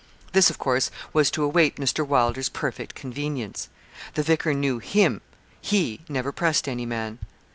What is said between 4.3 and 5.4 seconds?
knew him